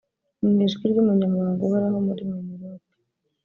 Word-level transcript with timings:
Mu 0.49 0.55
ijwi 0.65 0.83
ry’Umunyamabanga 0.91 1.61
uhoraho 1.67 1.97
muri 2.07 2.21
Minaloc 2.31 2.83